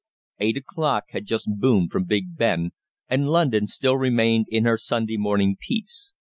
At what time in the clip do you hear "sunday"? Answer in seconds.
4.75-5.15